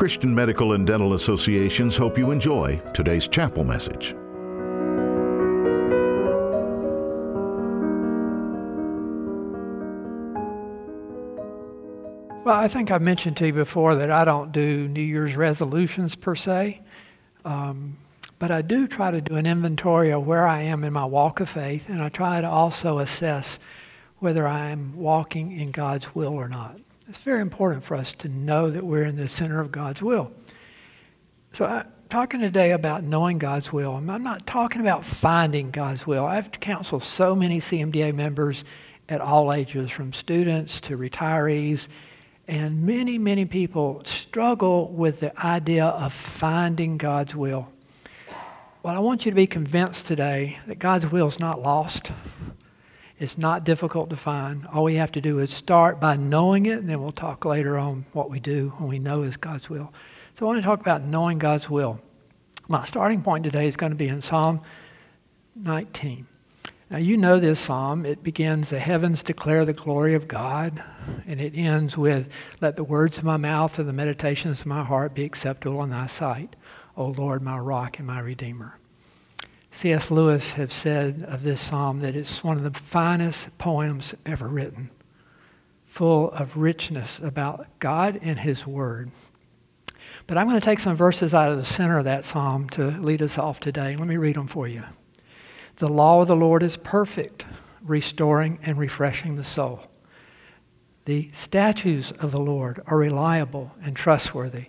[0.00, 4.14] Christian Medical and Dental Associations hope you enjoy today's chapel message.
[12.46, 16.14] Well, I think I've mentioned to you before that I don't do New Year's resolutions
[16.14, 16.80] per se,
[17.44, 17.98] um,
[18.38, 21.40] but I do try to do an inventory of where I am in my walk
[21.40, 23.58] of faith, and I try to also assess
[24.18, 26.80] whether I'm walking in God's will or not.
[27.10, 30.30] It's very important for us to know that we're in the center of God's will.
[31.52, 33.96] So, I'm talking today about knowing God's will.
[33.96, 36.24] I'm not talking about finding God's will.
[36.24, 38.62] I've counseled so many CMDA members
[39.08, 41.88] at all ages, from students to retirees
[42.46, 47.68] and many, many people struggle with the idea of finding God's will.
[48.84, 52.12] Well, I want you to be convinced today that God's will is not lost.
[53.20, 54.66] It's not difficult to find.
[54.66, 57.76] All we have to do is start by knowing it, and then we'll talk later
[57.76, 59.92] on what we do when we know is God's will.
[60.38, 62.00] So I want to talk about knowing God's will.
[62.66, 64.62] My starting point today is going to be in Psalm
[65.54, 66.26] 19.
[66.90, 68.06] Now, you know this psalm.
[68.06, 70.82] It begins, The heavens declare the glory of God,
[71.26, 72.26] and it ends with,
[72.62, 75.90] Let the words of my mouth and the meditations of my heart be acceptable in
[75.90, 76.56] thy sight,
[76.96, 78.79] O Lord, my rock and my redeemer.
[79.72, 80.10] C.S.
[80.10, 84.90] Lewis has said of this psalm that it's one of the finest poems ever written,
[85.86, 89.10] full of richness about God and his word.
[90.26, 92.90] But I'm going to take some verses out of the center of that psalm to
[92.90, 93.96] lead us off today.
[93.96, 94.84] Let me read them for you.
[95.76, 97.46] The law of the Lord is perfect,
[97.82, 99.86] restoring and refreshing the soul.
[101.06, 104.66] The statutes of the Lord are reliable and trustworthy,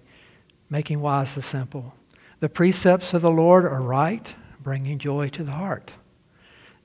[0.69, 1.95] making wise the simple.
[2.39, 4.33] The precepts of the Lord are right,
[4.64, 5.94] bringing joy to the heart.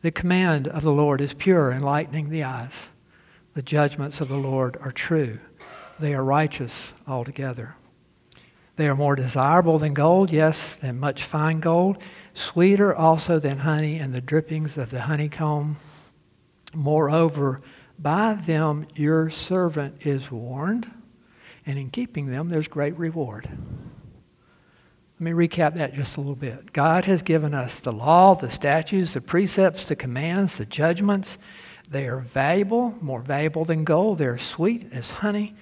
[0.02, 2.90] The command of the Lord is pure, enlightening the eyes.
[3.54, 5.38] The judgments of the Lord are true.
[5.98, 7.74] They are righteous altogether.
[8.76, 12.02] They are more desirable than gold, yes, than much fine gold
[12.36, 15.76] sweeter also than honey and the drippings of the honeycomb.
[16.74, 17.60] Moreover,
[17.98, 20.90] by them your servant is warned,
[21.64, 23.48] and in keeping them there's great reward.
[25.18, 26.72] Let me recap that just a little bit.
[26.72, 31.38] God has given us the law, the statutes, the precepts, the commands, the judgments.
[31.88, 34.18] They are valuable, more valuable than gold.
[34.18, 35.54] They're sweet as honey,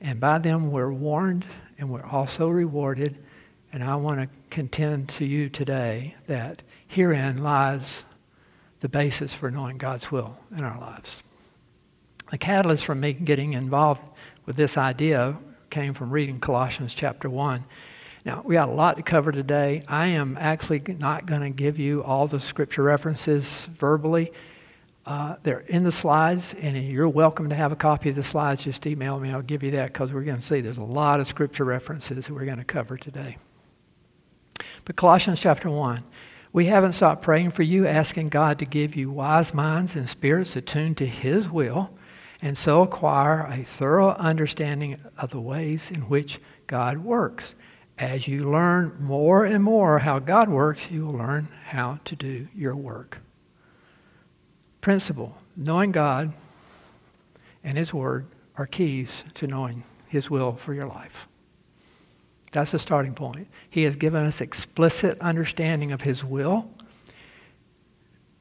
[0.00, 1.46] and by them we're warned
[1.78, 3.18] and we're also rewarded
[3.72, 8.04] and I want to contend to you today that herein lies
[8.80, 11.22] the basis for knowing God's will in our lives.
[12.30, 14.00] The catalyst for me getting involved
[14.46, 15.36] with this idea
[15.70, 17.64] came from reading Colossians chapter 1.
[18.24, 19.82] Now, we got a lot to cover today.
[19.86, 24.32] I am actually not going to give you all the scripture references verbally.
[25.06, 28.64] Uh, they're in the slides, and you're welcome to have a copy of the slides.
[28.64, 31.20] Just email me, I'll give you that because we're going to see there's a lot
[31.20, 33.38] of scripture references that we're going to cover today.
[34.84, 36.02] But Colossians chapter 1,
[36.52, 40.56] we haven't stopped praying for you, asking God to give you wise minds and spirits
[40.56, 41.90] attuned to His will,
[42.42, 47.54] and so acquire a thorough understanding of the ways in which God works.
[47.98, 52.46] As you learn more and more how God works, you will learn how to do
[52.54, 53.18] your work.
[54.80, 56.32] Principle knowing God
[57.64, 58.26] and His Word
[58.56, 61.26] are keys to knowing His will for your life.
[62.52, 63.48] That's the starting point.
[63.68, 66.70] He has given us explicit understanding of His will.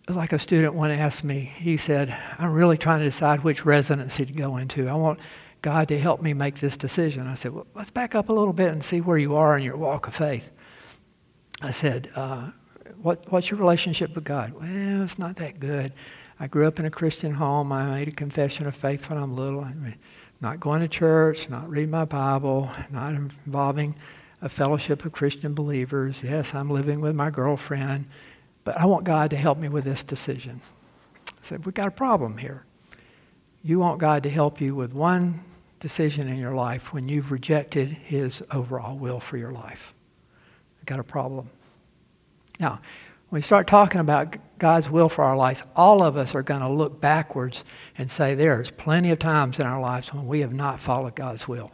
[0.04, 3.44] It was like a student one asked me, he said, I'm really trying to decide
[3.44, 4.88] which residency to go into.
[4.88, 5.20] I want
[5.68, 7.28] God to help me make this decision.
[7.28, 9.66] I said, well, let's back up a little bit and see where you are in
[9.66, 10.50] your walk of faith.
[11.62, 12.52] I said, uh,
[13.02, 14.54] what, what's your relationship with God?
[14.54, 15.92] Well, it's not that good.
[16.40, 17.74] I grew up in a Christian home.
[17.74, 19.60] I made a confession of faith when I'm little.
[19.60, 19.96] I mean,
[20.40, 23.94] not going to church, not reading my Bible, not involving
[24.42, 26.22] a fellowship of Christian believers.
[26.24, 28.06] Yes, I'm living with my girlfriend,
[28.64, 30.62] but I want God to help me with this decision.
[31.28, 32.64] I said, We've got a problem here.
[33.64, 35.44] You want God to help you with one
[35.80, 39.94] decision in your life when you've rejected His overall will for your life.
[40.80, 41.50] We've got a problem.
[42.60, 42.82] Now,
[43.30, 46.62] when we start talking about God's will for our lives, all of us are going
[46.62, 47.64] to look backwards
[47.98, 51.48] and say there's plenty of times in our lives when we have not followed God's
[51.48, 51.72] will.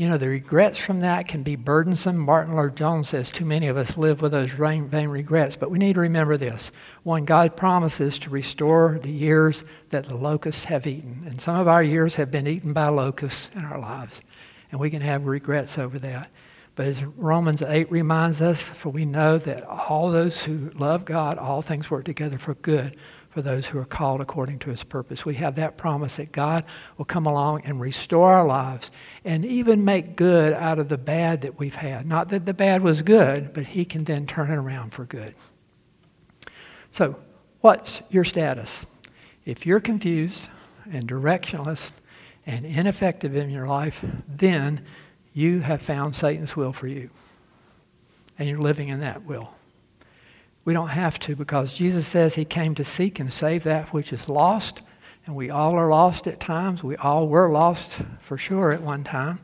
[0.00, 2.16] You know, the regrets from that can be burdensome.
[2.16, 5.56] Martyn Lloyd-Jones says too many of us live with those vain, regrets.
[5.56, 6.70] But we need to remember this.
[7.02, 11.24] One, God promises to restore the years that the locusts have eaten.
[11.26, 14.22] And some of our years have been eaten by locusts in our lives.
[14.70, 16.30] And we can have regrets over that.
[16.76, 21.36] But as Romans 8 reminds us, for we know that all those who love God,
[21.36, 22.96] all things work together for good
[23.30, 25.24] for those who are called according to his purpose.
[25.24, 26.64] We have that promise that God
[26.98, 28.90] will come along and restore our lives
[29.24, 32.06] and even make good out of the bad that we've had.
[32.06, 35.34] Not that the bad was good, but he can then turn it around for good.
[36.90, 37.16] So,
[37.60, 38.84] what's your status?
[39.44, 40.48] If you're confused
[40.90, 41.92] and directionless
[42.46, 44.84] and ineffective in your life, then
[45.32, 47.10] you have found Satan's will for you.
[48.38, 49.50] And you're living in that will.
[50.70, 54.12] We don't have to because Jesus says he came to seek and save that which
[54.12, 54.82] is lost.
[55.26, 56.84] And we all are lost at times.
[56.84, 59.40] We all were lost for sure at one time.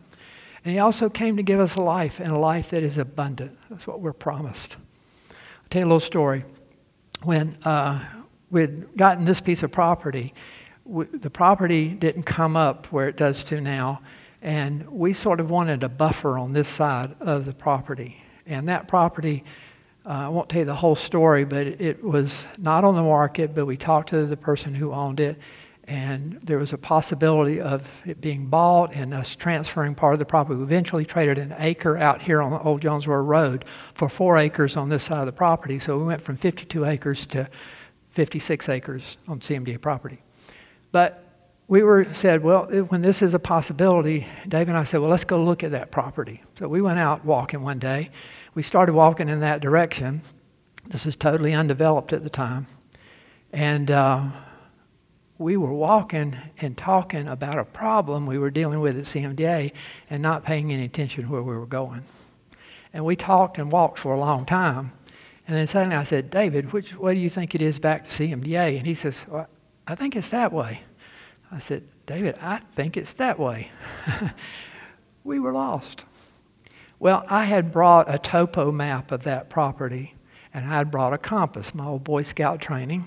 [0.65, 3.59] And he also came to give us a life and a life that is abundant.
[3.69, 4.77] That's what we're promised.
[5.29, 5.37] I'll
[5.69, 6.45] tell you a little story.
[7.25, 8.05] When uh,
[8.53, 10.33] we'd gotten this piece of property,
[10.85, 14.01] we, the property didn't come up where it does to now.
[14.43, 18.23] And we sort of wanted a buffer on this side of the property.
[18.47, 19.43] And that property
[20.07, 23.55] uh, I won't tell you the whole story, but it, was not on the market,
[23.55, 25.37] but we talked to the person who owned it,
[25.89, 30.25] and there was a possibility of it being bought and us transferring part of the
[30.25, 30.59] property.
[30.59, 33.65] We eventually traded an acre out here on the Old Jonesboro Road
[33.95, 35.81] for four acres on this side of the property.
[35.81, 37.49] So we went from 52 acres to
[38.13, 40.23] 56 acres on CMDA property.
[40.93, 41.25] But
[41.67, 45.25] we were said, well, when this is a possibility, Dave and I said, well, let's
[45.25, 46.43] go look at that property.
[46.59, 48.11] So we went out walking one day
[48.57, 50.23] we started walking in that direction.
[50.89, 52.67] This is totally undeveloped at the time.
[53.53, 54.31] And uh,
[55.37, 59.73] we were walking and talking about a problem we were dealing with at CMDA
[60.09, 62.05] and not paying any attention to where we were going.
[62.95, 64.93] And we talked and walked for a long time.
[65.47, 68.11] And then suddenly I said, David, which way do you think it is back to
[68.11, 68.79] CMDA?
[68.79, 69.49] And he says, well,
[69.87, 70.81] I think it's that way.
[71.53, 73.71] I said, David, I think it's that way.
[75.25, 76.07] we were lost.
[76.99, 80.15] Well, I had brought a topo map of that property,
[80.55, 83.07] and I had brought a compass, my old Boy Scout training.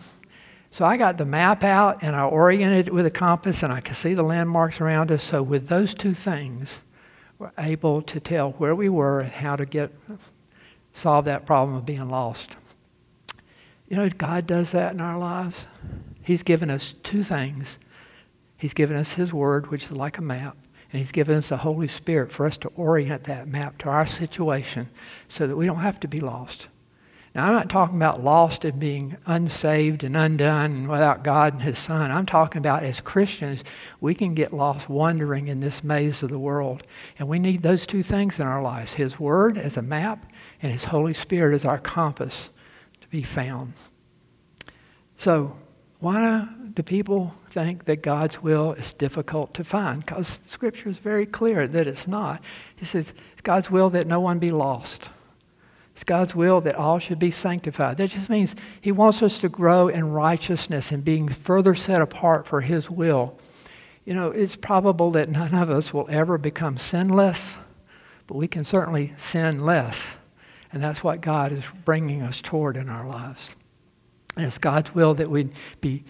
[0.71, 3.81] So I got the map out and I oriented it with a compass, and I
[3.81, 5.23] could see the landmarks around us.
[5.23, 6.81] So with those two things,
[7.39, 9.91] we're able to tell where we were and how to get
[10.93, 12.57] solve that problem of being lost.
[13.87, 15.65] You know, God does that in our lives.
[16.21, 17.79] He's given us two things.
[18.57, 20.57] He's given us His Word, which is like a map,
[20.91, 24.05] and He's given us the Holy Spirit for us to orient that map to our
[24.05, 24.89] situation
[25.27, 26.67] so that we don't have to be lost.
[27.35, 31.61] Now, I'm not talking about lost and being unsaved and undone and without God and
[31.61, 32.09] His Son.
[32.09, 33.63] I'm talking about as Christians,
[34.01, 36.83] we can get lost wandering in this maze of the world.
[37.19, 40.31] And we need those two things in our lives His Word as a map
[40.61, 42.49] and His Holy Spirit as our compass
[42.99, 43.73] to be found.
[45.17, 45.55] So,
[45.99, 50.05] why do people think that God's will is difficult to find?
[50.05, 52.41] Because Scripture is very clear that it's not.
[52.75, 55.09] He says it's God's will that no one be lost.
[55.93, 57.97] It's God's will that all should be sanctified.
[57.97, 62.47] That just means He wants us to grow in righteousness and being further set apart
[62.47, 63.37] for His will.
[64.05, 67.55] You know, it's probable that none of us will ever become sinless,
[68.27, 70.01] but we can certainly sin less.
[70.71, 73.55] And that's what God is bringing us toward in our lives.
[74.39, 75.49] And it's God's will that we
[75.81, 76.05] be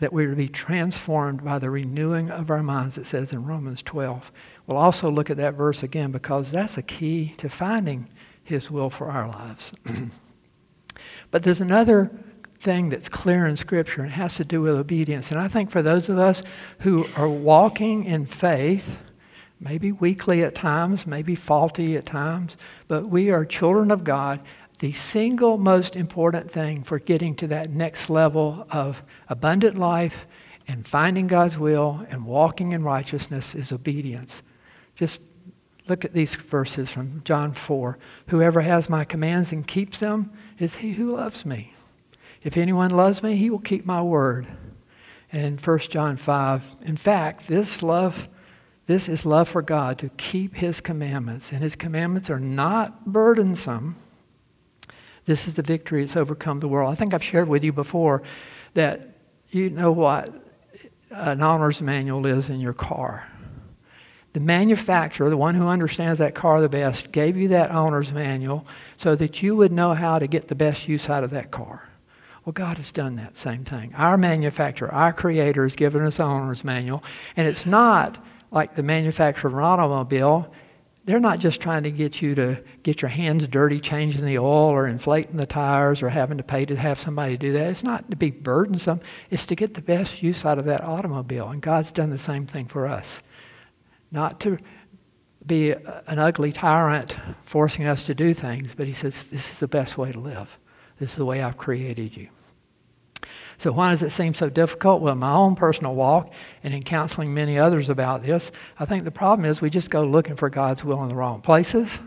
[0.00, 4.32] that we be transformed by the renewing of our minds, it says in Romans 12.
[4.66, 8.08] We'll also look at that verse again because that's a key to finding
[8.42, 9.70] His will for our lives.
[11.30, 12.10] but there's another
[12.58, 15.30] thing that's clear in Scripture, and it has to do with obedience.
[15.30, 16.42] And I think for those of us
[16.80, 18.98] who are walking in faith,
[19.60, 22.56] maybe weakly at times, maybe faulty at times,
[22.88, 24.40] but we are children of God
[24.78, 30.26] the single most important thing for getting to that next level of abundant life
[30.66, 34.42] and finding God's will and walking in righteousness is obedience.
[34.94, 35.20] Just
[35.88, 37.98] look at these verses from John 4.
[38.28, 41.74] Whoever has my commands and keeps them is he who loves me.
[42.42, 44.46] If anyone loves me, he will keep my word.
[45.32, 48.28] And in 1 John 5, in fact, this love
[48.86, 53.96] this is love for God to keep his commandments, and his commandments are not burdensome
[55.28, 56.90] this is the victory that's overcome the world.
[56.90, 58.22] I think I've shared with you before
[58.72, 59.10] that
[59.50, 60.34] you know what
[61.10, 63.28] an owner's manual is in your car.
[64.32, 68.66] The manufacturer, the one who understands that car the best, gave you that owner's manual
[68.96, 71.90] so that you would know how to get the best use out of that car.
[72.46, 73.94] Well, God has done that same thing.
[73.96, 77.04] Our manufacturer, our creator, has given us owner's manual,
[77.36, 78.16] and it's not
[78.50, 80.50] like the manufacturer of an automobile
[81.08, 84.68] they're not just trying to get you to get your hands dirty changing the oil
[84.68, 87.68] or inflating the tires or having to pay to have somebody do that.
[87.68, 89.00] It's not to be burdensome,
[89.30, 91.48] it's to get the best use out of that automobile.
[91.48, 93.22] And God's done the same thing for us.
[94.12, 94.58] Not to
[95.46, 99.66] be an ugly tyrant forcing us to do things, but He says, This is the
[99.66, 100.58] best way to live.
[100.98, 102.28] This is the way I've created you.
[103.58, 105.02] So, why does it seem so difficult?
[105.02, 109.02] Well, in my own personal walk and in counseling many others about this, I think
[109.02, 111.98] the problem is we just go looking for God's will in the wrong places.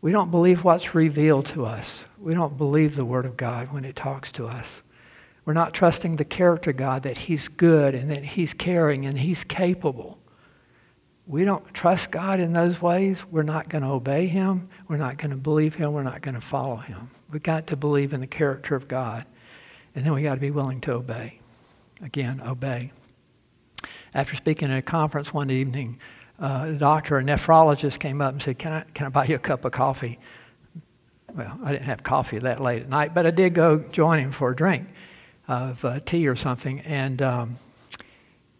[0.00, 2.04] We don't believe what's revealed to us.
[2.18, 4.82] We don't believe the Word of God when it talks to us.
[5.44, 9.16] We're not trusting the character of God that He's good and that He's caring and
[9.16, 10.18] He's capable.
[11.28, 13.24] We don't trust God in those ways.
[13.30, 14.68] We're not going to obey Him.
[14.88, 15.92] We're not going to believe Him.
[15.92, 17.10] We're not going to follow Him.
[17.30, 19.24] We've got to believe in the character of God.
[19.96, 21.40] And then we got to be willing to obey.
[22.02, 22.92] Again, obey.
[24.14, 25.98] After speaking at a conference one evening,
[26.38, 29.36] uh, a doctor, a nephrologist came up and said, can I, can I buy you
[29.36, 30.18] a cup of coffee?
[31.34, 34.32] Well, I didn't have coffee that late at night, but I did go join him
[34.32, 34.86] for a drink
[35.48, 36.80] of uh, tea or something.
[36.80, 37.58] And um,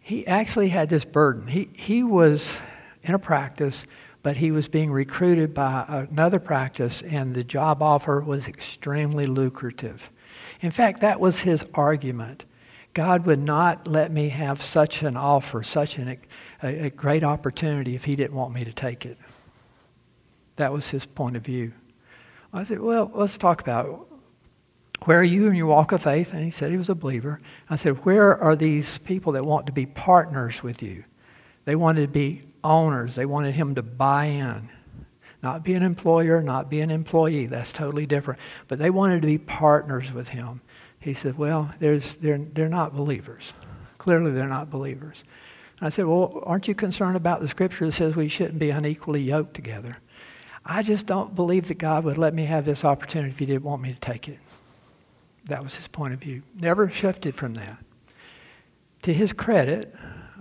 [0.01, 1.49] he actually had this burden.
[1.49, 2.59] He, he was
[3.03, 3.85] in a practice,
[4.23, 10.11] but he was being recruited by another practice, and the job offer was extremely lucrative.
[10.61, 12.45] In fact, that was his argument.
[12.95, 16.19] God would not let me have such an offer, such an,
[16.63, 19.19] a, a great opportunity if he didn't want me to take it.
[20.57, 21.73] That was his point of view.
[22.53, 24.17] I said, well, let's talk about it.
[25.05, 26.33] Where are you in your walk of faith?
[26.33, 27.41] And he said he was a believer.
[27.69, 31.05] I said, Where are these people that want to be partners with you?
[31.67, 33.15] They wanted to be owners.
[33.15, 34.71] They wanted him to buy in.
[35.47, 37.47] Not be an employer, not be an employee.
[37.47, 38.41] That's totally different.
[38.67, 40.61] But they wanted to be partners with him.
[40.99, 43.53] He said, Well, there's, they're, they're not believers.
[43.97, 45.23] Clearly, they're not believers.
[45.79, 48.71] And I said, Well, aren't you concerned about the scripture that says we shouldn't be
[48.71, 49.99] unequally yoked together?
[50.65, 53.63] I just don't believe that God would let me have this opportunity if He didn't
[53.63, 54.41] want me to take it.
[55.45, 56.43] That was his point of view.
[56.59, 57.79] Never shifted from that.
[59.03, 59.95] To his credit,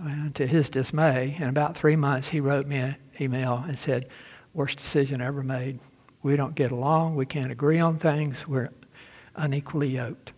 [0.03, 4.07] uh, to his dismay, in about three months, he wrote me an email and said,
[4.55, 5.79] Worst decision ever made.
[6.23, 7.15] We don't get along.
[7.15, 8.47] We can't agree on things.
[8.47, 8.71] We're
[9.35, 10.31] unequally yoked.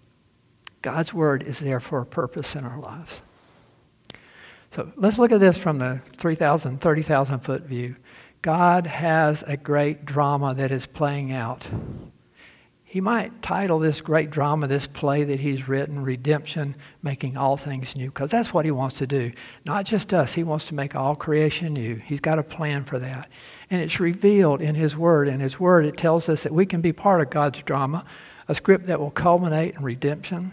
[0.82, 3.22] God's word is there for a purpose in our lives.
[4.72, 7.96] So let's look at this from the 3,000, 30,000 foot view.
[8.42, 11.68] God has a great drama that is playing out
[12.98, 17.96] he might title this great drama, this play that he's written, Redemption, Making All Things
[17.96, 19.34] New, because that's what he wants to do.
[19.68, 21.98] Not just us, he wants to make all creation new.
[21.98, 23.30] He's got a plan for that.
[23.70, 25.28] And it's revealed in his word.
[25.28, 28.04] In his word, it tells us that we can be part of God's drama,
[28.48, 30.52] a script that will culminate in redemption.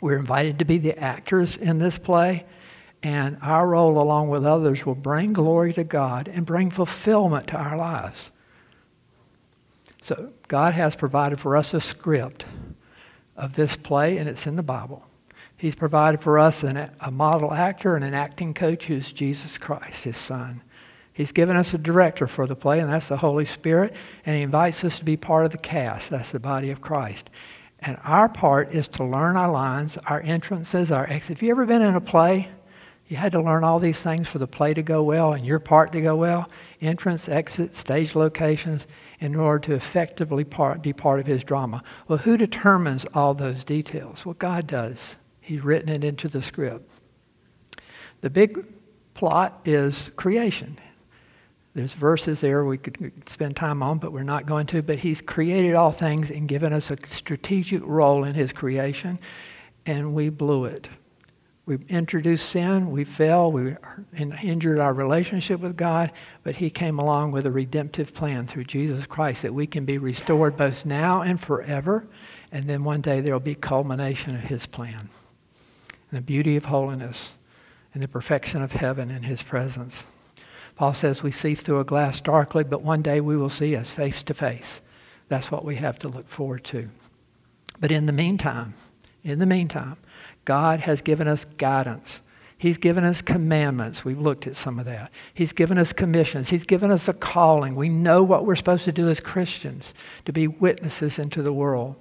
[0.00, 2.46] We're invited to be the actors in this play,
[3.02, 7.58] and our role, along with others, will bring glory to God and bring fulfillment to
[7.58, 8.30] our lives.
[10.08, 12.46] So God has provided for us a script
[13.36, 15.04] of this play, and it's in the Bible.
[15.54, 20.04] He's provided for us an, a model actor and an acting coach who's Jesus Christ,
[20.04, 20.62] his son.
[21.12, 24.40] He's given us a director for the play, and that's the Holy Spirit, and he
[24.40, 26.08] invites us to be part of the cast.
[26.08, 27.28] That's the body of Christ.
[27.80, 31.40] And our part is to learn our lines, our entrances, our exits.
[31.40, 32.48] Have you ever been in a play?
[33.08, 35.58] You had to learn all these things for the play to go well and your
[35.58, 36.48] part to go well.
[36.80, 38.86] Entrance, exit, stage locations
[39.20, 41.82] in order to effectively part, be part of his drama.
[42.06, 44.24] Well, who determines all those details?
[44.24, 45.16] Well, God does.
[45.40, 46.90] He's written it into the script.
[48.20, 48.64] The big
[49.14, 50.78] plot is creation.
[51.74, 54.82] There's verses there we could spend time on, but we're not going to.
[54.82, 59.18] But He's created all things and given us a strategic role in His creation,
[59.86, 60.88] and we blew it.
[61.68, 63.76] We introduced sin, we fell, we
[64.16, 69.04] injured our relationship with God, but He came along with a redemptive plan through Jesus
[69.04, 72.06] Christ that we can be restored both now and forever,
[72.50, 75.10] and then one day there will be culmination of His plan.
[76.10, 77.32] And the beauty of holiness
[77.92, 80.06] and the perfection of heaven in His presence.
[80.74, 83.90] Paul says we see through a glass darkly, but one day we will see us
[83.90, 84.80] face to face.
[85.28, 86.88] That's what we have to look forward to.
[87.78, 88.72] But in the meantime,
[89.22, 89.98] in the meantime,
[90.48, 92.22] God has given us guidance.
[92.56, 94.02] He's given us commandments.
[94.02, 95.12] We've looked at some of that.
[95.34, 96.48] He's given us commissions.
[96.48, 97.74] He's given us a calling.
[97.74, 99.92] We know what we're supposed to do as Christians
[100.24, 101.96] to be witnesses into the world.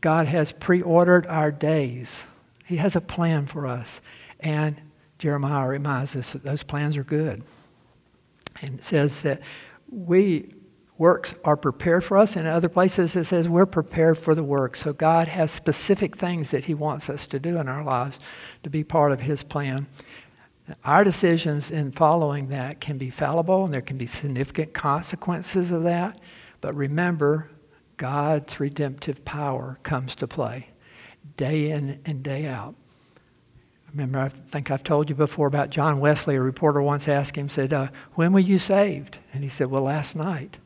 [0.00, 2.24] God has preordered our days.
[2.64, 4.00] He has a plan for us.
[4.40, 4.80] And
[5.18, 7.42] Jeremiah reminds us that those plans are good.
[8.62, 9.42] And says that
[9.90, 10.48] we
[10.98, 12.36] works are prepared for us.
[12.36, 14.76] In other places, it says we're prepared for the work.
[14.76, 18.18] So God has specific things that He wants us to do in our lives
[18.62, 19.86] to be part of His plan.
[20.84, 25.84] Our decisions in following that can be fallible, and there can be significant consequences of
[25.84, 26.20] that.
[26.60, 27.50] But remember,
[27.96, 30.68] God's redemptive power comes to play
[31.36, 32.74] day in and day out.
[33.90, 36.36] Remember, I think I've told you before about John Wesley.
[36.36, 39.18] A reporter once asked him, said, uh, When were you saved?
[39.32, 40.58] And he said, Well, last night.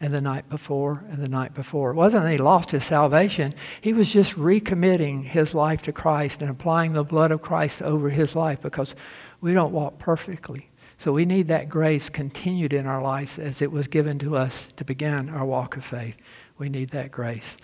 [0.00, 1.90] And the night before and the night before.
[1.90, 6.42] It wasn't that he lost his salvation, he was just recommitting his life to Christ
[6.42, 8.94] and applying the blood of Christ over his life because
[9.40, 10.70] we don't walk perfectly.
[10.98, 14.68] So we need that grace continued in our lives as it was given to us
[14.76, 16.16] to begin our walk of faith.
[16.58, 17.56] We need that grace.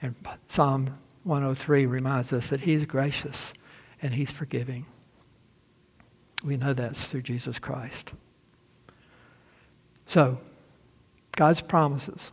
[0.00, 0.14] And
[0.48, 3.52] Psalm 103 reminds us that he's gracious
[4.00, 4.86] and he's forgiving.
[6.42, 8.14] We know that's through Jesus Christ.
[10.06, 10.38] So,
[11.40, 12.32] God's promises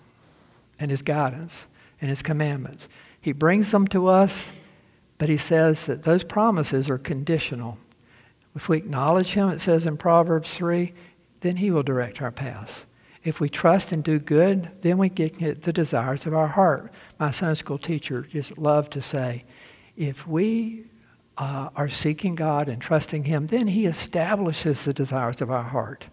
[0.78, 1.66] and his guidance
[2.02, 2.90] and his commandments,
[3.22, 4.48] he brings them to us,
[5.18, 7.78] but he says that those promises are conditional.
[8.54, 10.94] If we acknowledge him, it says in Proverbs 3,
[11.40, 12.86] then he will direct our paths.
[13.24, 16.92] If we trust and do good, then we get the desires of our heart.
[17.18, 19.46] My Sunday school teacher just loved to say,
[19.96, 20.84] if we
[21.38, 26.10] uh, are seeking God and trusting Him, then He establishes the desires of our heart.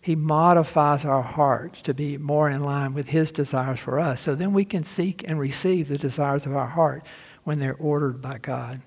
[0.00, 4.20] He modifies our hearts to be more in line with His desires for us.
[4.20, 7.04] So then we can seek and receive the desires of our heart
[7.44, 8.80] when they're ordered by God.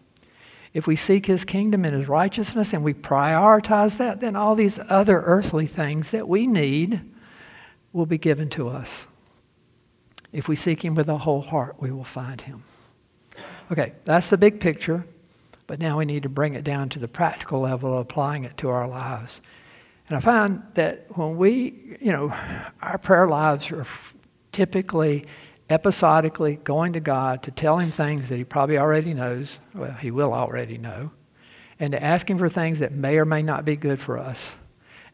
[0.73, 4.79] If we seek His kingdom and His righteousness and we prioritize that, then all these
[4.89, 7.01] other earthly things that we need
[7.91, 9.07] will be given to us.
[10.31, 12.63] If we seek Him with a whole heart, we will find Him.
[13.71, 15.05] Okay, that's the big picture.
[15.67, 18.57] But now we need to bring it down to the practical level of applying it
[18.57, 19.41] to our lives.
[20.09, 22.33] And I find that when we, you know,
[22.81, 23.85] our prayer lives are
[24.51, 25.25] typically
[25.69, 30.11] episodically going to God to tell him things that he probably already knows, well, he
[30.11, 31.11] will already know,
[31.79, 34.55] and to ask him for things that may or may not be good for us.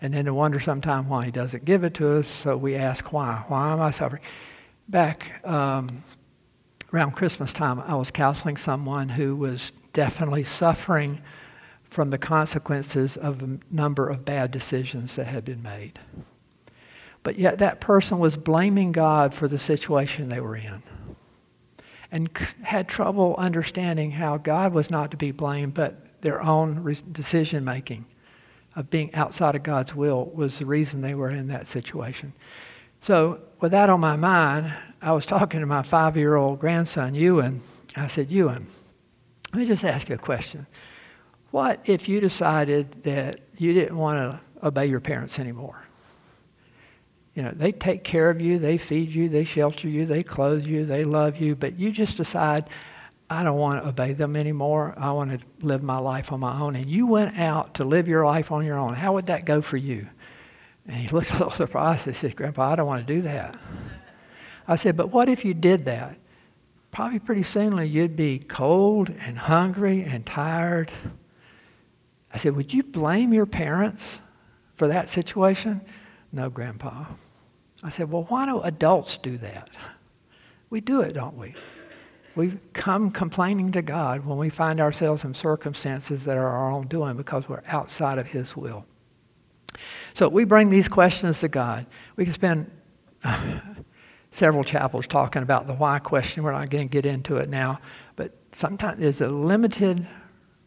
[0.01, 3.12] And then to wonder sometime why he doesn't give it to us, so we ask
[3.12, 3.43] why.
[3.48, 4.22] Why am I suffering?
[4.88, 6.03] Back um,
[6.93, 11.22] around Christmas time, I was counseling someone who was definitely suffering
[11.89, 16.00] from the consequences of a number of bad decisions that had been made.
[17.24, 20.84] But yet that person was blaming God for the situation they were in
[22.12, 22.29] and
[22.63, 28.05] had trouble understanding how God was not to be blamed, but their own decision making
[28.75, 32.33] of being outside of God's will was the reason they were in that situation.
[33.01, 37.16] So, with that on my mind, I was talking to my five year old grandson,
[37.16, 37.61] Ewan.
[37.96, 38.68] I said, Ewan,
[39.53, 40.68] let me just ask you a question.
[41.51, 45.83] What if you decided that you didn't want to obey your parents anymore?
[47.33, 50.66] You know, they take care of you, they feed you, they shelter you, they clothe
[50.66, 52.70] you, they love you, but you just decide,
[53.29, 54.94] I don't want to obey them anymore.
[54.98, 56.75] I want to live my life on my own.
[56.75, 58.94] And you went out to live your life on your own.
[58.94, 60.07] How would that go for you?
[60.88, 62.05] And he looked a little surprised.
[62.05, 63.55] He said, Grandpa, I don't want to do that.
[64.68, 66.18] I said, but what if you did that?
[66.92, 70.92] probably pretty soon you'd be cold and hungry and tired.
[72.33, 74.22] I said, Would you blame your parents
[74.75, 75.81] for that situation?
[76.31, 77.05] No, Grandpa.
[77.83, 79.70] I said, Well, why do adults do that?
[80.70, 81.55] We do it, don't we?
[82.35, 86.87] We come complaining to God when we find ourselves in circumstances that are our own
[86.87, 88.85] doing because we're outside of His will.
[90.13, 91.85] So we bring these questions to God.
[92.15, 92.72] We can spend
[94.31, 96.44] several chapels talking about the why question.
[96.44, 97.79] We're not going to get into it now,
[98.15, 100.07] but sometimes there's a limited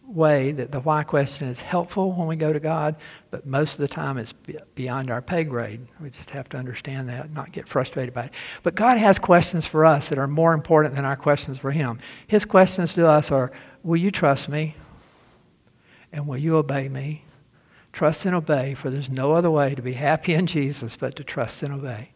[0.06, 2.96] way that the why question is helpful when we go to God,
[3.30, 4.32] but most of the time it's
[4.74, 5.80] beyond our pay grade.
[6.00, 8.34] We just have to understand that, not get frustrated by it.
[8.62, 11.98] But God has questions for us that are more important than our questions for Him.
[12.26, 14.76] His questions to us are Will you trust me?
[16.12, 17.24] And will you obey me?
[17.92, 21.24] Trust and obey, for there's no other way to be happy in Jesus but to
[21.24, 22.11] trust and obey.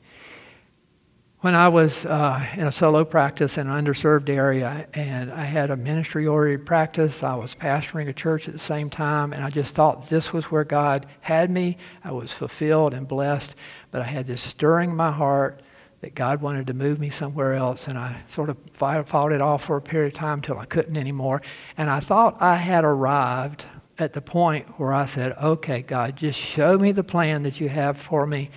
[1.46, 5.70] When I was uh, in a solo practice in an underserved area and I had
[5.70, 9.50] a ministry oriented practice, I was pastoring a church at the same time, and I
[9.50, 11.76] just thought this was where God had me.
[12.02, 13.54] I was fulfilled and blessed,
[13.92, 15.62] but I had this stirring in my heart
[16.00, 19.66] that God wanted to move me somewhere else, and I sort of fought it off
[19.66, 21.42] for a period of time until I couldn't anymore.
[21.76, 23.66] And I thought I had arrived
[23.98, 27.68] at the point where I said, Okay, God, just show me the plan that you
[27.68, 28.50] have for me,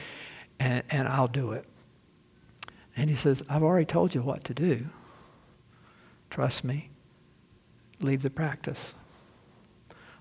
[0.59, 1.67] and, and I'll do it.
[2.99, 4.87] And he says, I've already told you what to do.
[6.29, 6.89] Trust me.
[8.01, 8.93] Leave the practice.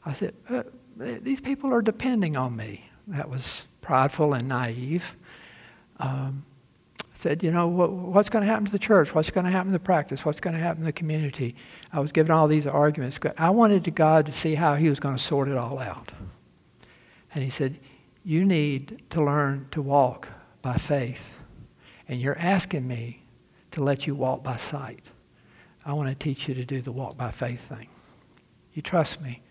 [0.06, 0.62] I said, uh,
[0.96, 2.88] These people are depending on me.
[3.08, 5.16] That was prideful and naive.
[5.98, 6.44] Um,
[7.00, 9.12] I said, You know, what, what's going to happen to the church?
[9.12, 10.24] What's going to happen to the practice?
[10.24, 11.56] What's going to happen to the community?
[11.92, 13.18] I was given all these arguments.
[13.36, 16.12] I wanted God to see how He was going to sort it all out.
[17.34, 17.80] And He said,
[18.22, 20.28] You need to learn to walk
[20.62, 21.37] by faith
[22.08, 23.22] and you're asking me
[23.72, 25.10] to let you walk by sight.
[25.84, 27.88] I want to teach you to do the walk by faith thing.
[28.72, 29.42] You trust me.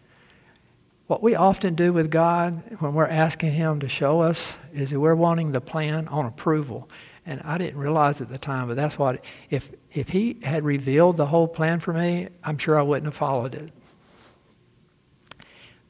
[1.08, 5.00] What we often do with God when we're asking Him to show us is that
[5.00, 6.90] we're wanting the plan on approval.
[7.26, 11.18] And I didn't realize at the time, but that's what, if, if he had revealed
[11.18, 13.72] the whole plan for me, I'm sure I wouldn't have followed it.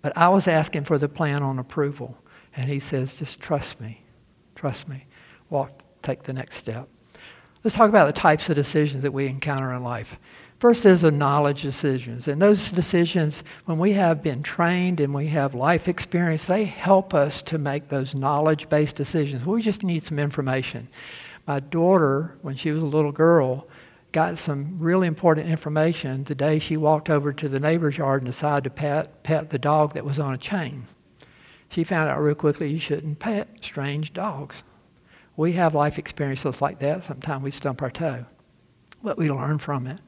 [0.02, 2.18] But I was asking for the plan on approval.
[2.56, 4.02] And he says, just trust me.
[4.56, 5.06] Trust me.
[5.50, 6.88] Walk, take the next step.
[7.63, 10.17] Let's talk about the types of decisions that we encounter in life.
[10.60, 12.28] First, there's the knowledge decisions.
[12.28, 17.13] And those decisions, when we have been trained and we have life experience, they help
[17.13, 19.46] us to make those knowledge based decisions.
[19.46, 20.88] We just need some information.
[21.46, 23.67] My daughter, when she was a little girl,
[24.13, 28.32] got some really important information the day she walked over to the neighbor's yard and
[28.32, 30.88] decided to pet, pet the dog that was on a chain.
[31.70, 34.63] She found out real quickly you shouldn't pet strange dogs.
[35.38, 37.06] We have life experiences like that.
[37.06, 38.26] Sometimes we stump our toe,
[39.02, 40.02] but we learn from it.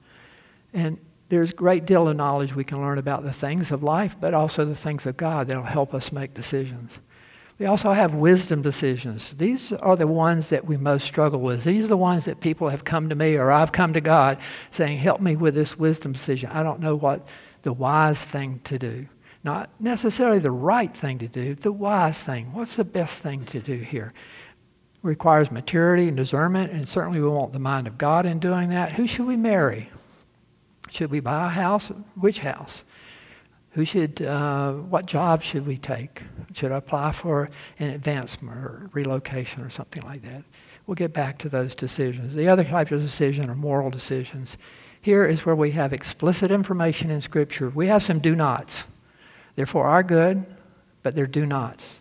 [0.73, 0.97] And
[1.29, 4.33] there's a great deal of knowledge we can learn about the things of life, but
[4.33, 6.99] also the things of God that'll help us make decisions.
[7.59, 9.33] We also have wisdom decisions.
[9.33, 11.65] These are the ones that we most struggle with.
[11.65, 14.39] These are the ones that people have come to me or I've come to God
[14.71, 16.49] saying, Help me with this wisdom decision.
[16.51, 17.27] I don't know what
[17.61, 19.07] the wise thing to do.
[19.43, 22.53] Not necessarily the right thing to do, the wise thing.
[22.53, 24.13] What's the best thing to do here?
[25.01, 28.93] Requires maturity and discernment, and certainly we want the mind of God in doing that.
[28.93, 29.89] Who should we marry?
[30.89, 31.91] Should we buy a house?
[32.15, 32.83] Which house?
[33.71, 36.23] Who should, uh, what job should we take?
[36.53, 40.43] Should I apply for an advancement or relocation or something like that?
[40.85, 42.33] We'll get back to those decisions.
[42.33, 44.57] The other types of decisions are moral decisions.
[44.99, 47.69] Here is where we have explicit information in Scripture.
[47.69, 48.85] We have some do nots.
[49.55, 50.45] They're for our good,
[51.03, 51.98] but they're do nots.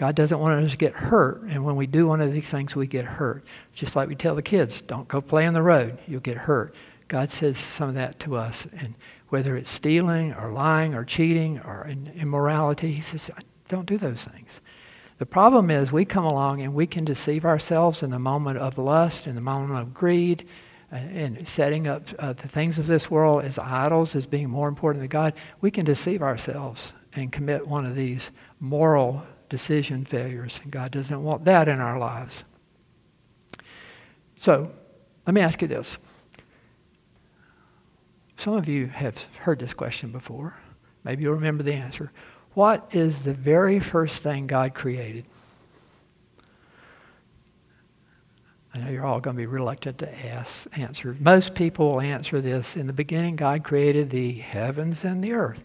[0.00, 2.74] God doesn't want us to get hurt, and when we do one of these things,
[2.74, 3.44] we get hurt.
[3.74, 6.74] just like we tell the kids, don't go play on the road, you'll get hurt.
[7.08, 8.66] God says some of that to us.
[8.78, 8.94] And
[9.28, 11.86] whether it's stealing or lying or cheating or
[12.16, 13.30] immorality, He says,
[13.68, 14.62] don't do those things.
[15.18, 18.78] The problem is we come along and we can deceive ourselves in the moment of
[18.78, 20.48] lust, in the moment of greed,
[20.90, 24.68] uh, and setting up uh, the things of this world as idols, as being more
[24.68, 25.34] important than God.
[25.60, 30.58] We can deceive ourselves and commit one of these moral decision failures.
[30.62, 32.44] And God doesn't want that in our lives.
[34.36, 34.72] So,
[35.26, 35.98] let me ask you this.
[38.38, 40.54] Some of you have heard this question before.
[41.04, 42.10] Maybe you'll remember the answer.
[42.54, 45.26] What is the very first thing God created?
[48.72, 51.16] I know you're all going to be reluctant to ask, answer.
[51.20, 52.76] Most people will answer this.
[52.76, 55.62] In the beginning, God created the heavens and the earth.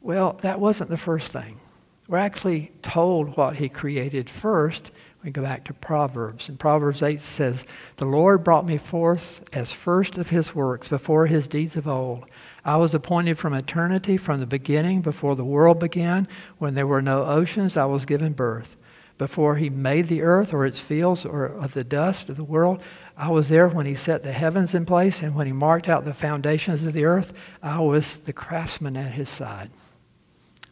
[0.00, 1.60] Well, that wasn't the first thing.
[2.08, 4.90] We're actually told what he created first
[5.22, 6.48] we go back to Proverbs.
[6.48, 7.64] And Proverbs 8 says,
[7.96, 12.30] The Lord brought me forth as first of his works before his deeds of old.
[12.64, 16.28] I was appointed from eternity, from the beginning, before the world began.
[16.58, 18.76] When there were no oceans, I was given birth.
[19.18, 22.80] Before he made the earth or its fields or of the dust of the world,
[23.16, 26.04] I was there when he set the heavens in place, and when he marked out
[26.04, 29.70] the foundations of the earth, I was the craftsman at his side.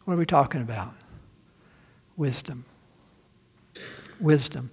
[0.05, 0.93] What are we talking about?
[2.17, 2.65] Wisdom
[4.19, 4.71] wisdom.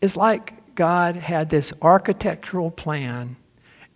[0.00, 3.36] It's like God had this architectural plan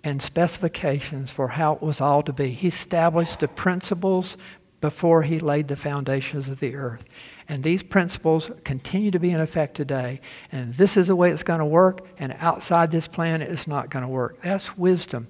[0.05, 2.51] and specifications for how it was all to be.
[2.51, 4.37] He established the principles
[4.81, 7.05] before he laid the foundations of the earth.
[7.49, 10.21] And these principles continue to be in effect today.
[10.51, 13.91] And this is the way it's going to work, and outside this plan, it's not
[13.91, 14.43] going to work.
[14.43, 15.29] That's wisdom.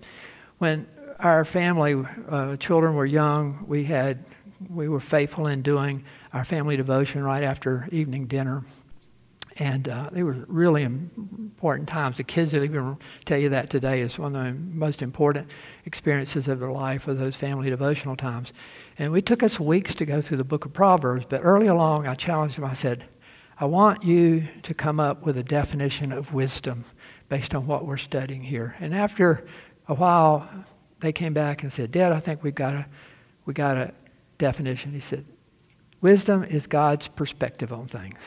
[0.56, 0.86] When
[1.18, 4.24] our family, uh, children were young, we had,
[4.68, 8.64] we were faithful in doing our family devotion right after evening dinner.
[9.58, 12.16] And uh, they were really important times.
[12.16, 12.96] The kids will even
[13.26, 15.48] tell you that today is one of the most important
[15.84, 18.52] experiences of their life of those family devotional times.
[18.98, 22.06] And it took us weeks to go through the book of Proverbs, but early along
[22.06, 22.64] I challenged them.
[22.64, 23.04] I said,
[23.58, 26.84] I want you to come up with a definition of wisdom
[27.28, 28.74] based on what we're studying here.
[28.80, 29.44] And after
[29.86, 30.48] a while,
[31.00, 32.86] they came back and said, Dad, I think we've got a,
[33.44, 33.92] we got a
[34.42, 34.92] definition.
[34.92, 35.24] He said,
[36.00, 38.18] Wisdom is God's perspective on things.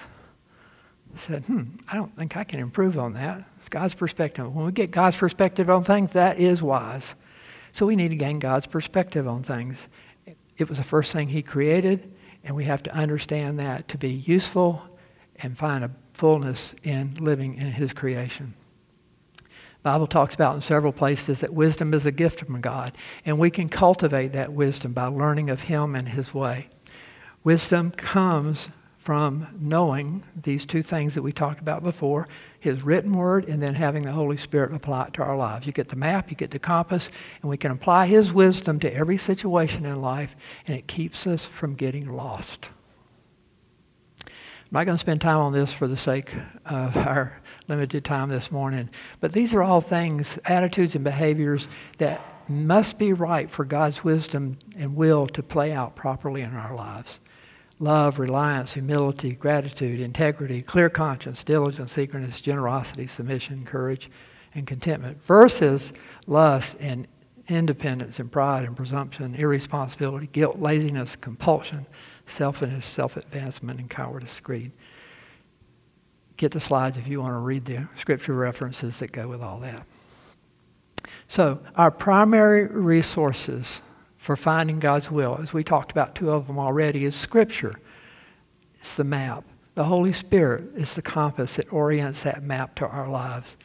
[1.13, 3.43] I said, hmm, I don't think I can improve on that.
[3.57, 4.53] It's God's perspective.
[4.53, 7.15] When we get God's perspective on things, that is wise.
[7.73, 9.89] So we need to gain God's perspective on things.
[10.57, 12.13] It was the first thing He created,
[12.45, 14.81] and we have to understand that to be useful
[15.35, 18.53] and find a fullness in living in His creation.
[19.85, 23.51] Bible talks about in several places that wisdom is a gift from God, and we
[23.51, 26.69] can cultivate that wisdom by learning of Him and His way.
[27.43, 32.27] Wisdom comes from knowing these two things that we talked about before
[32.59, 35.67] his written word and then having the Holy Spirit apply it to our lives.
[35.67, 37.09] You get the map, you get the compass,
[37.43, 41.45] and we can apply his wisdom to every situation in life, and it keeps us
[41.45, 42.69] from getting lost.
[44.25, 44.31] I'm
[44.71, 46.33] not going to spend time on this for the sake
[46.65, 52.21] of our limited time this morning, but these are all things, attitudes and behaviors that
[52.47, 57.19] must be right for God's wisdom and will to play out properly in our lives.
[57.79, 64.09] Love, reliance, humility, gratitude, integrity, clear conscience, diligence, eagerness, generosity, submission, courage,
[64.53, 65.91] and contentment versus
[66.27, 67.07] lust and
[67.47, 71.85] independence and pride and presumption, irresponsibility, guilt, laziness, compulsion,
[72.25, 74.71] selfishness, self advancement, and cowardice, greed.
[76.37, 79.59] Get the slides if you want to read the scripture references that go with all
[79.59, 79.85] that.
[81.27, 83.81] So, our primary resources
[84.25, 87.75] for finding God's will, as we talked about two of them already, is Scripture.
[88.79, 89.43] It's the map.
[89.75, 93.55] The Holy Spirit is the compass that orients that map to our lives.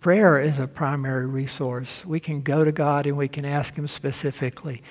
[0.00, 2.06] Prayer is a primary resource.
[2.06, 4.82] We can go to God and we can ask Him specifically.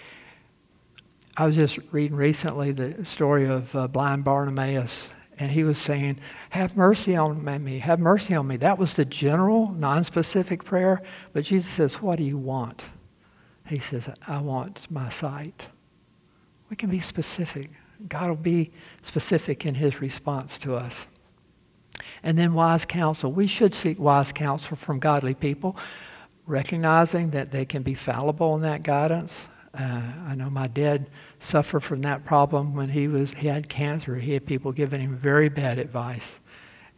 [1.36, 5.10] I was just reading recently the story of uh, blind Bartimaeus,
[5.42, 6.20] and he was saying,
[6.52, 8.58] Have mercy on me, have mercy on me.
[8.58, 11.02] That was the general, non specific prayer,
[11.34, 12.92] but Jesus says, What do you want?
[13.66, 15.68] He says, I want my sight.
[16.70, 17.72] We can be specific.
[18.08, 21.08] God will be specific in his response to us.
[22.22, 23.32] And then wise counsel.
[23.32, 25.76] We should seek wise counsel from godly people,
[26.46, 29.48] recognizing that they can be fallible in that guidance.
[29.74, 34.16] Uh, I know my dad suffered from that problem when he was he had cancer.
[34.16, 36.40] He had people giving him very bad advice,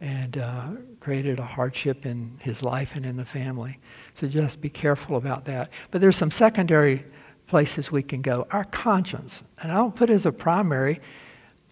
[0.00, 0.68] and uh,
[1.00, 3.78] created a hardship in his life and in the family.
[4.14, 5.70] So just be careful about that.
[5.90, 7.04] But there's some secondary
[7.46, 8.46] places we can go.
[8.50, 11.00] Our conscience, and I don't put it as a primary.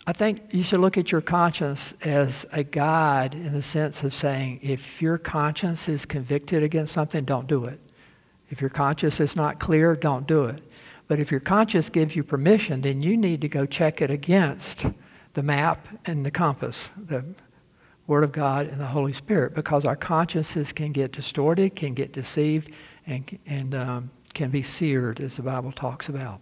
[0.06, 4.12] I think you should look at your conscience as a guide in the sense of
[4.12, 7.80] saying, if your conscience is convicted against something, don't do it.
[8.50, 10.60] If your conscience is not clear, don't do it.
[11.12, 14.86] But if your conscience gives you permission, then you need to go check it against
[15.34, 17.22] the map and the compass, the
[18.06, 22.12] Word of God and the Holy Spirit, because our consciences can get distorted, can get
[22.12, 22.72] deceived,
[23.06, 26.40] and, and um, can be seared, as the Bible talks about.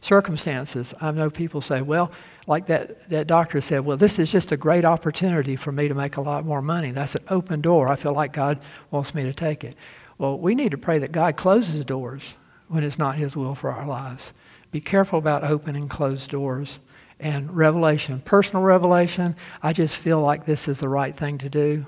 [0.00, 0.94] Circumstances.
[1.02, 2.12] I know people say, well,
[2.46, 5.94] like that, that doctor said, well, this is just a great opportunity for me to
[5.94, 6.92] make a lot more money.
[6.92, 7.92] That's an open door.
[7.92, 8.58] I feel like God
[8.90, 9.76] wants me to take it.
[10.16, 12.22] Well, we need to pray that God closes doors
[12.68, 14.32] when it's not His will for our lives.
[14.70, 16.78] Be careful about opening closed doors.
[17.20, 21.86] And revelation, personal revelation, I just feel like this is the right thing to do.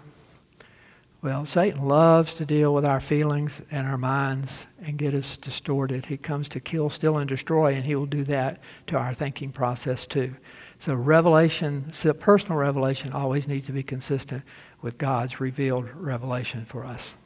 [1.22, 6.06] Well, Satan loves to deal with our feelings and our minds and get us distorted.
[6.06, 9.50] He comes to kill, steal, and destroy, and he will do that to our thinking
[9.50, 10.36] process too.
[10.78, 14.44] So, revelation, personal revelation, always needs to be consistent
[14.82, 17.16] with God's revealed revelation for us.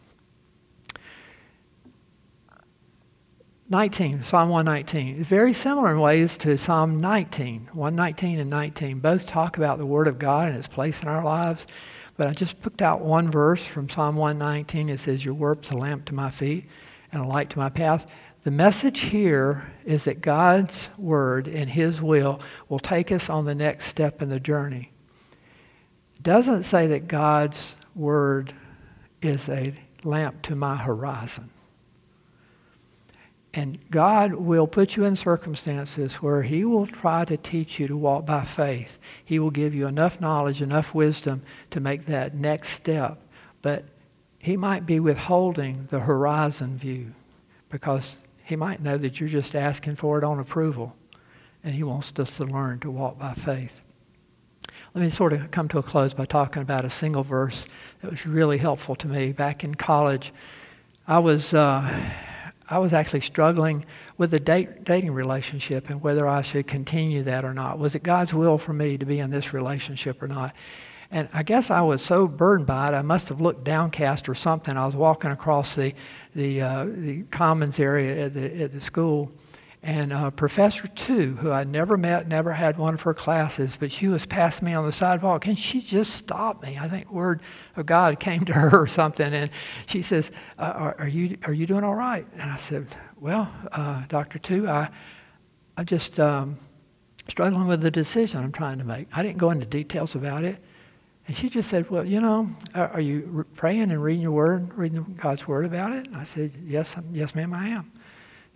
[3.70, 5.20] 19, Psalm 119.
[5.20, 7.68] It's very similar in ways to Psalm 19.
[7.72, 11.22] 119 and 19 both talk about the Word of God and its place in our
[11.22, 11.68] lives.
[12.16, 14.88] But I just picked out one verse from Psalm 119.
[14.88, 16.66] It says, Your word's a lamp to my feet
[17.12, 18.10] and a light to my path.
[18.42, 23.54] The message here is that God's word and his will will take us on the
[23.54, 24.90] next step in the journey.
[26.16, 28.52] It doesn't say that God's word
[29.22, 31.50] is a lamp to my horizon.
[33.52, 37.96] And God will put you in circumstances where He will try to teach you to
[37.96, 38.98] walk by faith.
[39.24, 43.20] He will give you enough knowledge, enough wisdom to make that next step.
[43.60, 43.84] But
[44.38, 47.12] He might be withholding the horizon view
[47.70, 50.94] because He might know that you're just asking for it on approval.
[51.64, 53.80] And He wants us to learn to walk by faith.
[54.94, 57.64] Let me sort of come to a close by talking about a single verse
[58.00, 59.32] that was really helpful to me.
[59.32, 60.32] Back in college,
[61.08, 61.52] I was.
[61.52, 62.12] Uh,
[62.70, 63.84] I was actually struggling
[64.16, 67.80] with the date, dating relationship and whether I should continue that or not.
[67.80, 70.54] Was it God's will for me to be in this relationship or not?
[71.10, 74.36] And I guess I was so burdened by it, I must have looked downcast or
[74.36, 74.76] something.
[74.76, 75.92] I was walking across the,
[76.36, 79.32] the, uh, the commons area at the, at the school,
[79.82, 83.90] and uh, Professor Two, who I'd never met, never had one of her classes, but
[83.90, 86.76] she was passing me on the sidewalk, and she just stopped me.
[86.78, 87.40] I think word
[87.76, 89.50] of God came to her or something, and
[89.86, 93.50] she says, uh, are, are, you are you doing all right?" And I said, "Well,
[93.72, 94.90] uh, Doctor Two, I
[95.78, 96.58] I'm just um,
[97.28, 99.08] struggling with the decision I'm trying to make.
[99.14, 100.62] I didn't go into details about it."
[101.26, 105.16] And she just said, Well, you know, are, you praying and reading your word, reading
[105.20, 106.08] God's word about it?
[106.12, 107.92] I said, Yes, yes, ma'am, I am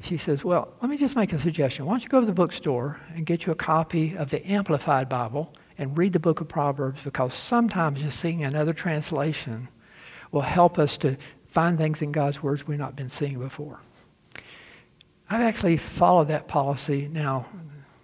[0.04, 1.86] she says, Well, let me just make a suggestion.
[1.86, 5.08] Why don't you go to the bookstore and get you a copy of the Amplified
[5.08, 9.68] Bible and read the book of Proverbs because sometimes just seeing another translation
[10.30, 13.80] will help us to find things in God's words we've not been seeing before.
[15.30, 17.46] I've actually followed that policy now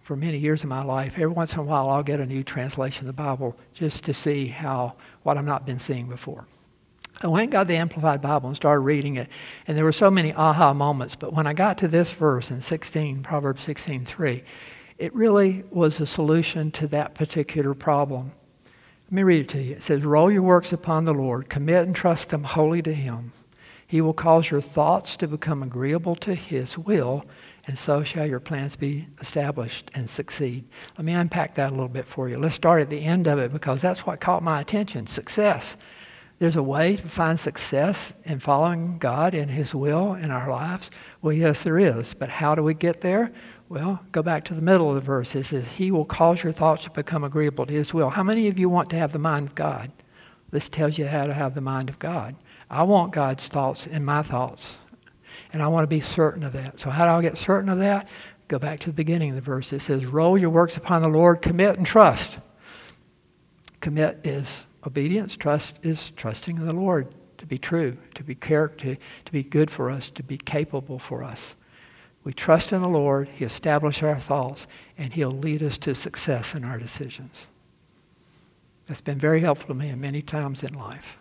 [0.02, 2.42] for many years of my life, every once in a while I'll get a new
[2.42, 6.46] translation of the Bible just to see how what I've not been seeing before.
[7.22, 9.28] Oh, I went and got the Amplified Bible and started reading it,
[9.66, 11.16] and there were so many aha moments.
[11.16, 14.42] But when I got to this verse in 16, Proverbs 16:3,
[14.96, 18.32] it really was a solution to that particular problem.
[19.06, 19.74] Let me read it to you.
[19.76, 23.32] It says, Roll your works upon the Lord, commit and trust them wholly to Him.
[23.86, 27.24] He will cause your thoughts to become agreeable to His will,
[27.66, 30.64] and so shall your plans be established and succeed.
[30.96, 32.38] Let me unpack that a little bit for you.
[32.38, 35.76] Let's start at the end of it because that's what caught my attention success.
[36.40, 40.90] There's a way to find success in following God and His will in our lives.
[41.20, 42.14] Well, yes, there is.
[42.14, 43.30] But how do we get there?
[43.68, 45.34] Well, go back to the middle of the verse.
[45.34, 48.08] It says, He will cause your thoughts to become agreeable to His will.
[48.08, 49.92] How many of you want to have the mind of God?
[50.50, 52.36] This tells you how to have the mind of God.
[52.70, 54.76] I want God's thoughts in my thoughts.
[55.52, 56.80] And I want to be certain of that.
[56.80, 58.08] So, how do I get certain of that?
[58.48, 59.74] Go back to the beginning of the verse.
[59.74, 62.38] It says, Roll your works upon the Lord, commit and trust.
[63.82, 68.96] Commit is obedience, trust is trusting in the Lord to be true, to be character,
[69.24, 71.54] to be good for us, to be capable for us.
[72.22, 74.66] We trust in the Lord, He establishes our thoughts,
[74.98, 77.46] and He'll lead us to success in our decisions.
[78.86, 81.16] That's been very helpful to me many times in life.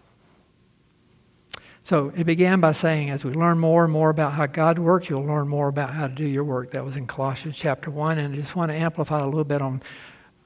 [1.84, 5.10] So it began by saying, as we learn more and more about how God works,
[5.10, 6.72] you'll learn more about how to do your work.
[6.72, 8.18] That was in Colossians chapter 1.
[8.18, 9.82] And I just want to amplify a little bit on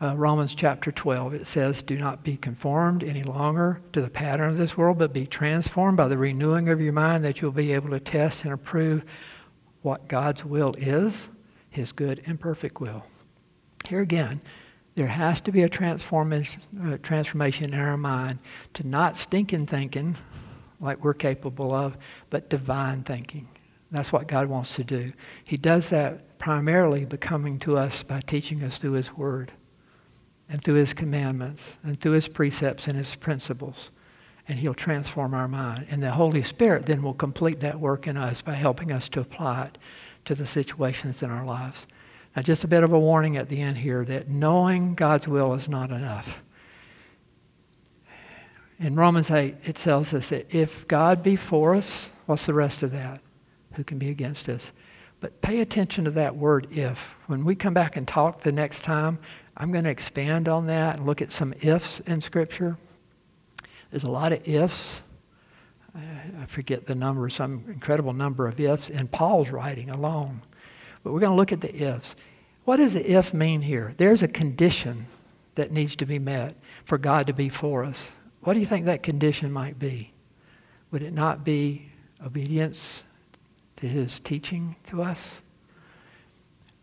[0.04, 1.34] uh, Romans chapter 12.
[1.34, 5.14] It says, Do not be conformed any longer to the pattern of this world, but
[5.14, 8.54] be transformed by the renewing of your mind that you'll be able to test and
[8.54, 9.06] approve
[9.82, 11.30] what God's will is,
[11.70, 13.06] his good and perfect will.
[13.88, 14.42] Here again,
[14.96, 18.40] there has to be a transformation, uh, transformation in our mind
[18.74, 20.18] to not stinking thinking
[20.82, 21.98] like we're capable of,
[22.30, 23.48] but divine thinking.
[23.90, 25.14] That's what God wants to do.
[25.46, 29.54] He does that primarily by coming to us by teaching us through His Word
[30.50, 33.92] and through his commandments and through his precepts and his principles.
[34.48, 35.88] And he'll transform our mind.
[35.90, 39.22] And the Holy Spirit then will complete that work in us by helping us to
[39.22, 39.78] apply it
[40.26, 41.88] to the situations in our lives.
[42.36, 45.54] Now, just a bit of a warning at the end here that knowing God's will
[45.54, 46.42] is not enough.
[48.80, 52.84] In Romans 8, it tells us that if God be for us, what's the rest
[52.84, 53.22] of that?
[53.74, 54.72] Who can be against us?
[55.20, 57.00] But pay attention to that word if.
[57.28, 59.20] When we come back and talk the next time,
[59.56, 62.78] I'm going to expand on that and look at some ifs in Scripture.
[63.92, 65.02] There's a lot of ifs.
[65.96, 70.42] I forget the number, some incredible number of ifs in Paul's writing alone.
[71.04, 72.16] But we're going to look at the ifs.
[72.66, 73.94] What does the if mean here?
[73.98, 75.06] There's a condition
[75.56, 78.10] that needs to be met for God to be for us.
[78.42, 80.14] What do you think that condition might be?
[80.92, 81.90] Would it not be
[82.26, 83.04] obedience
[83.78, 85.42] to his teaching to us?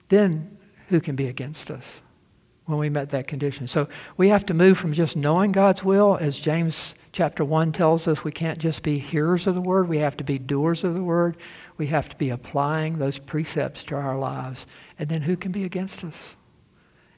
[0.08, 0.56] Then
[0.88, 2.02] who can be against us?
[2.70, 3.68] When we met that condition.
[3.68, 8.06] So we have to move from just knowing God's will, as James chapter 1 tells
[8.06, 10.94] us, we can't just be hearers of the word, we have to be doers of
[10.94, 11.36] the word.
[11.80, 14.66] We have to be applying those precepts to our lives.
[14.98, 16.36] And then who can be against us?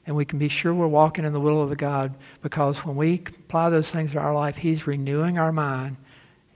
[0.07, 2.95] And we can be sure we're walking in the will of the God because when
[2.95, 5.97] we apply those things to our life, He's renewing our mind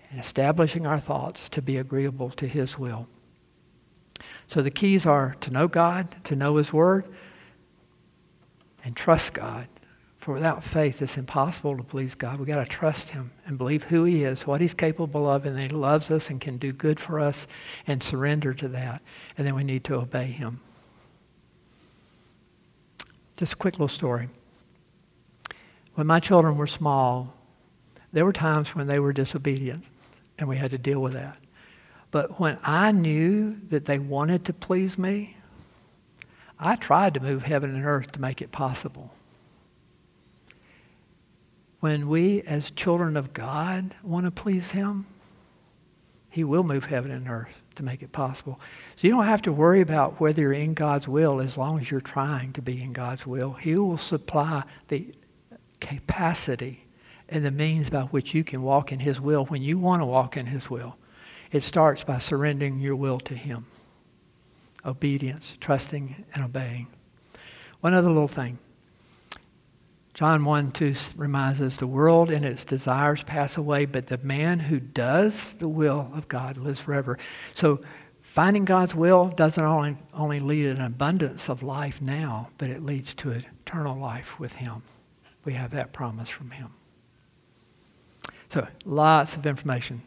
[0.10, 3.10] and establishing our thoughts to be agreeable to His will.
[4.48, 7.06] So the keys are to know God, to know His Word,
[8.88, 9.67] and trust God.
[10.17, 12.39] For without faith, it's impossible to please God.
[12.39, 15.58] We've got to trust Him and believe who He is, what He's capable of, and
[15.58, 17.47] that He loves us and can do good for us
[17.86, 19.02] and surrender to that.
[19.38, 20.62] And then we need to obey Him.
[23.36, 24.30] Just a quick little story.
[25.95, 27.34] When my children were small,
[28.13, 29.84] there were times when they were disobedient,
[30.39, 31.38] and we had to deal with that.
[32.10, 35.37] But when I knew that they wanted to please me,
[36.60, 39.12] I tried to move heaven and earth to make it possible.
[41.80, 45.06] When we, as children of God, want to please Him,
[46.30, 48.60] He will move heaven and earth to make it possible.
[48.96, 51.91] So you don't have to worry about whether you're in God's will as long as
[51.91, 53.54] you're trying to be in God's will.
[53.54, 55.13] He will supply the
[55.80, 56.86] capacity
[57.30, 60.06] and the means by which you can walk in His will when you want to
[60.06, 60.98] walk in His will.
[61.52, 63.67] It starts by surrendering your will to Him
[64.86, 66.88] obedience, trusting and obeying.
[67.82, 68.60] One other little thing.
[70.13, 74.58] John 1 2 reminds us the world and its desires pass away, but the man
[74.60, 77.19] who does the will of God lives forever.
[77.54, 77.82] So
[78.23, 82.84] finding God's will doesn't only, only lead to an abundance of life now, but it
[82.84, 84.82] leads to eternal life with Him.
[85.46, 86.71] We have that promise from Him.
[88.50, 90.02] So lots of information.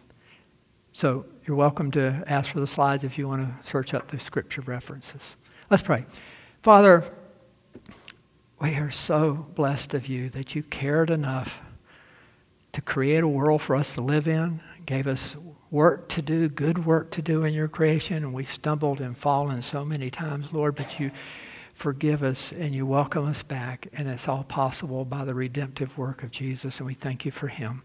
[0.93, 4.21] So you're welcome to ask for the slides if you want to search up the
[4.21, 5.35] scripture references.
[5.69, 6.07] Let's pray.
[6.63, 7.03] Father,
[8.61, 11.59] We are so blessed of you that you cared enough
[12.73, 15.35] to create a world for us to live in, gave us
[15.73, 19.61] work to do, good work to do in your creation, and we stumbled and fallen
[19.61, 21.11] so many times, Lord, but you
[21.75, 26.23] forgive us and you welcome us back, and it's all possible by the redemptive work
[26.23, 27.83] of Jesus, and we thank you for him.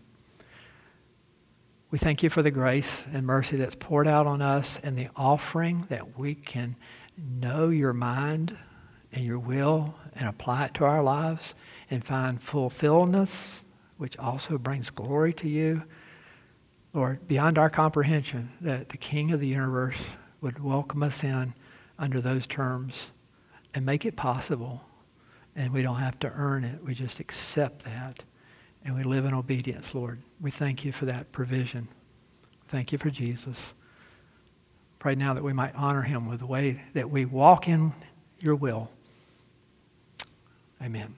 [1.96, 5.08] We thank you for the grace and mercy that's poured out on us and the
[5.16, 6.76] offering that we can
[7.18, 8.58] know your mind
[9.14, 11.56] and your will and apply it to our lives
[11.90, 13.64] and find fulfillment,
[13.96, 15.84] which also brings glory to you.
[16.94, 20.02] Lord, beyond our comprehension, that the King of the universe
[20.42, 21.54] would welcome us in
[21.98, 23.08] under those terms
[23.74, 24.82] and make it possible.
[25.56, 26.84] And we don't have to earn it.
[26.84, 28.26] We just accept that.
[28.86, 30.22] And we live in obedience, Lord.
[30.40, 31.88] We thank you for that provision.
[32.68, 33.74] Thank you for Jesus.
[35.00, 37.94] Pray now that we might honor him with the way that we walk in
[38.40, 38.90] your will.
[40.82, 41.16] Amen.